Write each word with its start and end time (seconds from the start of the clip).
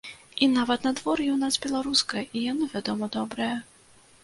І 0.45 0.45
нават 0.53 0.87
надвор'е 0.87 1.25
ў 1.33 1.37
нас 1.43 1.59
беларускае, 1.67 2.25
і 2.39 2.43
яно, 2.51 2.73
вядома, 2.75 3.13
добрае. 3.21 3.55